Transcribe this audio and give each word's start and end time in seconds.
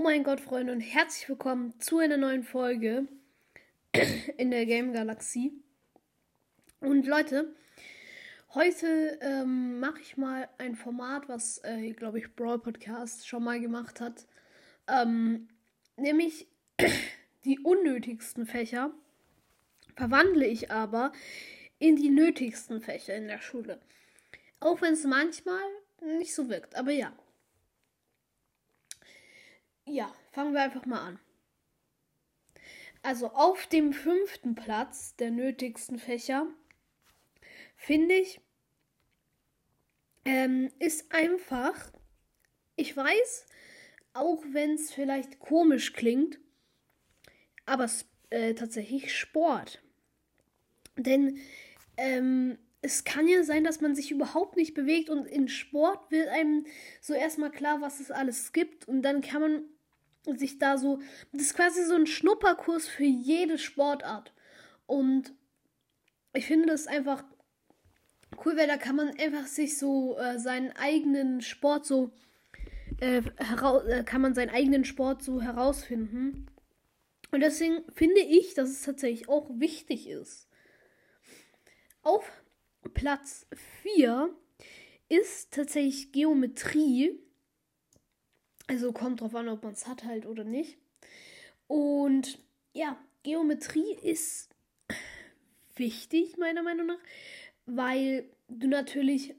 Oh 0.00 0.02
mein 0.02 0.24
Gott, 0.24 0.40
Freunde, 0.40 0.72
und 0.72 0.80
herzlich 0.80 1.28
willkommen 1.28 1.78
zu 1.78 1.98
einer 1.98 2.16
neuen 2.16 2.42
Folge 2.42 3.06
in 4.38 4.50
der 4.50 4.64
Game 4.64 4.94
Galaxie. 4.94 5.52
Und 6.80 7.06
Leute, 7.06 7.54
heute 8.54 9.18
ähm, 9.20 9.78
mache 9.78 10.00
ich 10.00 10.16
mal 10.16 10.48
ein 10.56 10.74
Format, 10.74 11.28
was, 11.28 11.58
äh, 11.64 11.92
glaube 11.92 12.18
ich, 12.18 12.34
Brawl 12.34 12.58
Podcast 12.58 13.28
schon 13.28 13.44
mal 13.44 13.60
gemacht 13.60 14.00
hat. 14.00 14.26
Ähm, 14.88 15.48
nämlich 15.96 16.46
die 17.44 17.58
unnötigsten 17.58 18.46
Fächer 18.46 18.92
verwandle 19.96 20.46
ich 20.46 20.70
aber 20.70 21.12
in 21.78 21.96
die 21.96 22.08
nötigsten 22.08 22.80
Fächer 22.80 23.16
in 23.16 23.28
der 23.28 23.42
Schule. 23.42 23.78
Auch 24.60 24.80
wenn 24.80 24.94
es 24.94 25.04
manchmal 25.04 25.60
nicht 26.16 26.34
so 26.34 26.48
wirkt, 26.48 26.74
aber 26.74 26.90
ja. 26.90 27.12
Ja, 29.90 30.14
fangen 30.30 30.52
wir 30.52 30.62
einfach 30.62 30.86
mal 30.86 31.00
an. 31.00 31.18
Also 33.02 33.30
auf 33.30 33.66
dem 33.66 33.92
fünften 33.92 34.54
Platz 34.54 35.16
der 35.16 35.32
nötigsten 35.32 35.98
Fächer 35.98 36.46
finde 37.76 38.14
ich, 38.14 38.40
ähm, 40.24 40.70
ist 40.78 41.12
einfach, 41.12 41.90
ich 42.76 42.96
weiß, 42.96 43.46
auch 44.12 44.44
wenn 44.52 44.74
es 44.74 44.92
vielleicht 44.92 45.40
komisch 45.40 45.92
klingt, 45.92 46.38
aber 47.66 47.90
äh, 48.28 48.54
tatsächlich 48.54 49.12
Sport. 49.12 49.82
Denn 50.96 51.40
ähm, 51.96 52.58
es 52.80 53.02
kann 53.02 53.26
ja 53.26 53.42
sein, 53.42 53.64
dass 53.64 53.80
man 53.80 53.96
sich 53.96 54.12
überhaupt 54.12 54.56
nicht 54.56 54.74
bewegt 54.74 55.10
und 55.10 55.26
in 55.26 55.48
Sport 55.48 56.12
wird 56.12 56.28
einem 56.28 56.64
so 57.00 57.12
erstmal 57.12 57.50
klar, 57.50 57.80
was 57.80 57.98
es 57.98 58.12
alles 58.12 58.52
gibt 58.52 58.86
und 58.86 59.02
dann 59.02 59.20
kann 59.20 59.40
man 59.40 59.64
sich 60.36 60.58
da 60.58 60.78
so. 60.78 61.00
Das 61.32 61.42
ist 61.42 61.54
quasi 61.54 61.84
so 61.84 61.94
ein 61.94 62.06
Schnupperkurs 62.06 62.88
für 62.88 63.04
jede 63.04 63.58
Sportart. 63.58 64.32
Und 64.86 65.32
ich 66.32 66.46
finde 66.46 66.68
das 66.68 66.86
einfach 66.86 67.24
cool, 68.44 68.56
weil 68.56 68.66
da 68.66 68.76
kann 68.76 68.96
man 68.96 69.10
einfach 69.18 69.46
sich 69.46 69.78
so 69.78 70.18
äh, 70.18 70.38
seinen 70.38 70.72
eigenen 70.72 71.40
Sport 71.40 71.86
so. 71.86 72.12
Äh, 73.00 73.18
äh, 73.18 74.04
kann 74.04 74.20
man 74.20 74.34
seinen 74.34 74.50
eigenen 74.50 74.84
Sport 74.84 75.22
so 75.22 75.40
herausfinden. 75.40 76.46
Und 77.30 77.40
deswegen 77.40 77.84
finde 77.92 78.20
ich, 78.20 78.54
dass 78.54 78.68
es 78.70 78.82
tatsächlich 78.82 79.28
auch 79.28 79.48
wichtig 79.54 80.08
ist. 80.08 80.48
Auf 82.02 82.42
Platz 82.94 83.46
4 83.82 84.34
ist 85.08 85.52
tatsächlich 85.52 86.12
Geometrie. 86.12 87.18
Also 88.70 88.92
kommt 88.92 89.20
drauf 89.20 89.34
an, 89.34 89.48
ob 89.48 89.64
man 89.64 89.72
es 89.72 89.88
hat 89.88 90.04
halt 90.04 90.26
oder 90.26 90.44
nicht. 90.44 90.78
Und 91.66 92.38
ja, 92.72 92.96
Geometrie 93.24 93.94
ist 94.00 94.48
wichtig, 95.74 96.36
meiner 96.36 96.62
Meinung 96.62 96.86
nach, 96.86 97.00
weil 97.66 98.30
du 98.48 98.68
natürlich 98.68 99.34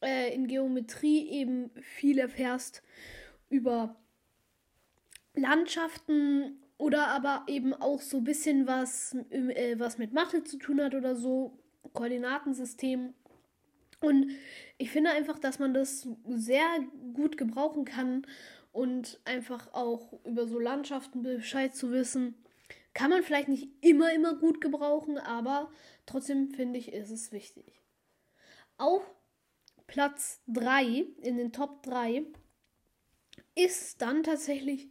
äh, 0.00 0.34
in 0.34 0.46
Geometrie 0.46 1.28
eben 1.28 1.70
viel 1.82 2.18
erfährst 2.18 2.82
über 3.50 3.94
Landschaften 5.34 6.58
oder 6.78 7.08
aber 7.08 7.44
eben 7.48 7.74
auch 7.74 8.00
so 8.00 8.16
ein 8.18 8.24
bisschen 8.24 8.66
was, 8.66 9.14
äh, 9.28 9.78
was 9.78 9.98
mit 9.98 10.14
Mathe 10.14 10.44
zu 10.44 10.56
tun 10.56 10.80
hat 10.80 10.94
oder 10.94 11.14
so, 11.14 11.58
Koordinatensystem. 11.92 13.12
Und 14.02 14.32
ich 14.78 14.90
finde 14.90 15.10
einfach, 15.10 15.38
dass 15.38 15.58
man 15.58 15.74
das 15.74 16.08
sehr 16.26 16.66
gut 17.14 17.38
gebrauchen 17.38 17.84
kann 17.84 18.26
und 18.72 19.20
einfach 19.24 19.72
auch 19.74 20.12
über 20.24 20.46
so 20.46 20.58
Landschaften 20.58 21.22
Bescheid 21.22 21.74
zu 21.76 21.92
wissen, 21.92 22.34
kann 22.94 23.10
man 23.10 23.22
vielleicht 23.22 23.48
nicht 23.48 23.68
immer, 23.80 24.12
immer 24.12 24.34
gut 24.34 24.60
gebrauchen, 24.60 25.18
aber 25.18 25.70
trotzdem 26.06 26.50
finde 26.50 26.78
ich, 26.78 26.92
ist 26.92 27.10
es 27.10 27.32
wichtig. 27.32 27.80
Auf 28.76 29.02
Platz 29.86 30.42
3 30.48 31.06
in 31.22 31.36
den 31.36 31.52
Top 31.52 31.82
3 31.82 32.24
ist 33.54 34.00
dann 34.00 34.22
tatsächlich 34.22 34.90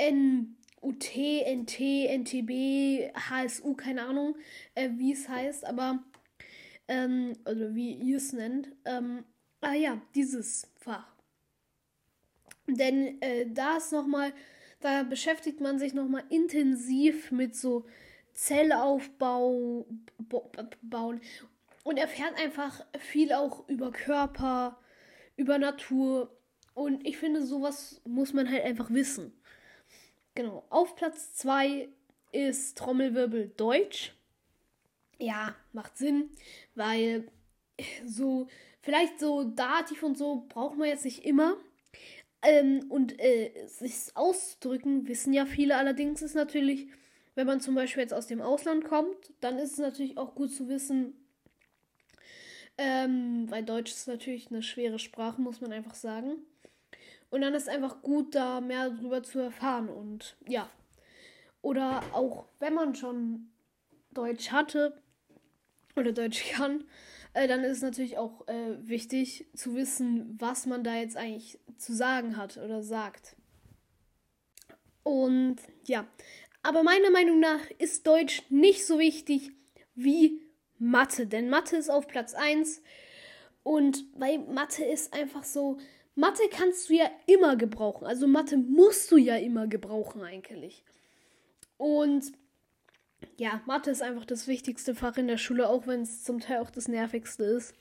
NUT, 0.00 1.04
NT, 1.16 1.80
NTB, 1.80 3.12
HSU, 3.14 3.74
keine 3.74 4.02
Ahnung, 4.02 4.36
äh, 4.74 4.90
wie 4.96 5.12
es 5.12 5.28
heißt, 5.28 5.64
aber, 5.66 6.02
ähm, 6.88 7.34
also 7.44 7.74
wie 7.74 7.92
ihr 7.92 8.16
es 8.16 8.32
nennt. 8.32 8.72
Ähm, 8.84 9.24
ah 9.60 9.74
ja, 9.74 10.00
dieses 10.14 10.70
Fach. 10.76 11.17
Denn 12.68 13.20
äh, 13.22 13.46
da 13.48 13.78
ist 13.78 13.92
nochmal, 13.92 14.32
da 14.80 15.02
beschäftigt 15.02 15.60
man 15.60 15.78
sich 15.78 15.94
nochmal 15.94 16.24
intensiv 16.28 17.32
mit 17.32 17.56
so 17.56 17.86
Zellaufbau 18.34 19.86
bauen 20.82 21.20
und 21.82 21.96
erfährt 21.96 22.38
einfach 22.38 22.84
viel 22.98 23.32
auch 23.32 23.68
über 23.68 23.90
Körper, 23.90 24.78
über 25.36 25.58
Natur. 25.58 26.30
Und 26.74 27.06
ich 27.06 27.16
finde, 27.16 27.44
sowas 27.44 28.00
muss 28.06 28.32
man 28.32 28.50
halt 28.50 28.64
einfach 28.64 28.90
wissen. 28.90 29.32
Genau. 30.34 30.64
Auf 30.70 30.94
Platz 30.94 31.34
2 31.34 31.88
ist 32.30 32.78
Trommelwirbel 32.78 33.48
Deutsch. 33.56 34.14
Ja, 35.18 35.56
macht 35.72 35.96
Sinn, 35.96 36.30
weil 36.76 37.26
so, 38.04 38.46
vielleicht 38.82 39.18
so 39.18 39.44
Dativ 39.44 40.02
und 40.02 40.16
so 40.16 40.46
braucht 40.48 40.76
man 40.76 40.88
jetzt 40.88 41.04
nicht 41.04 41.24
immer. 41.24 41.56
Ähm, 42.42 42.86
und 42.88 43.20
äh, 43.20 43.66
sich 43.66 43.94
auszudrücken, 44.14 45.08
wissen 45.08 45.32
ja 45.32 45.44
viele. 45.44 45.76
Allerdings 45.76 46.22
ist 46.22 46.34
natürlich, 46.34 46.88
wenn 47.34 47.46
man 47.46 47.60
zum 47.60 47.74
Beispiel 47.74 48.02
jetzt 48.02 48.14
aus 48.14 48.28
dem 48.28 48.40
Ausland 48.40 48.84
kommt, 48.84 49.32
dann 49.40 49.58
ist 49.58 49.72
es 49.72 49.78
natürlich 49.78 50.16
auch 50.18 50.34
gut 50.34 50.52
zu 50.52 50.68
wissen, 50.68 51.14
ähm, 52.76 53.50
weil 53.50 53.64
Deutsch 53.64 53.90
ist 53.90 54.06
natürlich 54.06 54.50
eine 54.50 54.62
schwere 54.62 55.00
Sprache, 55.00 55.40
muss 55.40 55.60
man 55.60 55.72
einfach 55.72 55.94
sagen. 55.94 56.36
Und 57.30 57.42
dann 57.42 57.54
ist 57.54 57.64
es 57.64 57.68
einfach 57.68 58.02
gut, 58.02 58.34
da 58.34 58.60
mehr 58.60 58.90
darüber 58.90 59.22
zu 59.22 59.40
erfahren. 59.40 59.88
Und 59.88 60.36
ja. 60.46 60.70
Oder 61.60 62.02
auch, 62.12 62.46
wenn 62.60 62.74
man 62.74 62.94
schon 62.94 63.50
Deutsch 64.12 64.52
hatte 64.52 64.96
oder 65.96 66.12
Deutsch 66.12 66.50
kann, 66.52 66.84
äh, 67.34 67.48
dann 67.48 67.64
ist 67.64 67.78
es 67.78 67.82
natürlich 67.82 68.16
auch 68.16 68.46
äh, 68.48 68.76
wichtig 68.80 69.46
zu 69.54 69.74
wissen, 69.74 70.36
was 70.38 70.66
man 70.66 70.84
da 70.84 70.94
jetzt 70.94 71.16
eigentlich 71.16 71.58
zu 71.78 71.94
sagen 71.94 72.36
hat 72.36 72.56
oder 72.56 72.82
sagt. 72.82 73.36
Und 75.02 75.56
ja, 75.84 76.06
aber 76.62 76.82
meiner 76.82 77.10
Meinung 77.10 77.40
nach 77.40 77.70
ist 77.78 78.06
Deutsch 78.06 78.42
nicht 78.50 78.84
so 78.86 78.98
wichtig 78.98 79.52
wie 79.94 80.40
Mathe, 80.78 81.26
denn 81.26 81.48
Mathe 81.48 81.76
ist 81.76 81.90
auf 81.90 82.06
Platz 82.06 82.34
1 82.34 82.82
und 83.62 84.04
weil 84.14 84.38
Mathe 84.38 84.84
ist 84.84 85.12
einfach 85.12 85.44
so, 85.44 85.78
Mathe 86.14 86.42
kannst 86.50 86.88
du 86.88 86.94
ja 86.94 87.10
immer 87.26 87.56
gebrauchen, 87.56 88.06
also 88.06 88.26
Mathe 88.26 88.56
musst 88.56 89.10
du 89.10 89.16
ja 89.16 89.36
immer 89.36 89.66
gebrauchen 89.66 90.22
eigentlich. 90.22 90.84
Und 91.76 92.32
ja, 93.36 93.62
Mathe 93.66 93.90
ist 93.90 94.02
einfach 94.02 94.24
das 94.24 94.46
wichtigste 94.46 94.94
Fach 94.94 95.16
in 95.16 95.28
der 95.28 95.38
Schule, 95.38 95.68
auch 95.68 95.86
wenn 95.86 96.02
es 96.02 96.22
zum 96.22 96.40
Teil 96.40 96.58
auch 96.58 96.70
das 96.70 96.88
nervigste 96.88 97.44
ist. 97.44 97.74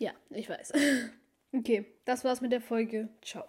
Ja, 0.00 0.12
ich 0.30 0.48
weiß. 0.48 0.72
Okay, 1.52 1.84
das 2.04 2.22
war's 2.22 2.40
mit 2.40 2.52
der 2.52 2.60
Folge. 2.60 3.08
Ciao. 3.22 3.44